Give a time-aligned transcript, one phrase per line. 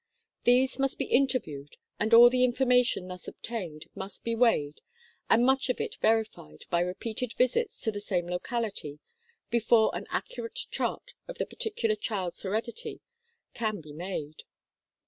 [0.45, 4.81] These must be interviewed and all the information thus obtained must be weighed
[5.29, 8.97] and much of it verified by repeated visits to the same locality
[9.51, 13.01] before an accurate chart of the particular child's heredity
[13.53, 14.41] can be made.